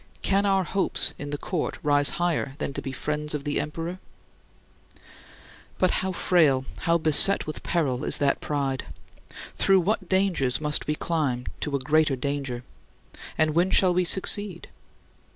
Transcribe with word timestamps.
Can 0.23 0.47
our 0.47 0.63
hopes 0.63 1.13
in 1.19 1.29
the 1.29 1.37
court 1.37 1.77
rise 1.83 2.09
higher 2.17 2.55
than 2.57 2.73
to 2.73 2.81
be 2.81 2.91
'friends 2.91 3.35
of 3.35 3.43
the 3.43 3.59
emperor'? 3.59 3.99
But 5.77 5.91
how 6.01 6.11
frail, 6.11 6.65
how 6.79 6.97
beset 6.97 7.45
with 7.45 7.61
peril, 7.61 8.03
is 8.03 8.17
that 8.17 8.41
pride! 8.41 8.85
Through 9.57 9.81
what 9.81 10.09
dangers 10.09 10.59
must 10.59 10.87
we 10.87 10.95
climb 10.95 11.45
to 11.59 11.75
a 11.75 11.79
greater 11.79 12.15
danger? 12.15 12.63
And 13.37 13.53
when 13.53 13.69
shall 13.69 13.93
we 13.93 14.03
succeed? 14.03 14.69